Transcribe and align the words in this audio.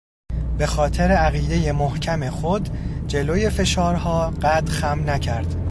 به 0.57 0.65
خاطر 0.65 1.03
عقیدهٔ 1.11 1.71
محکم 1.71 2.29
خود، 2.29 2.69
جلوی 3.07 3.49
فشارها 3.49 4.29
قد 4.31 4.69
خم 4.69 5.09
نکرد 5.09 5.55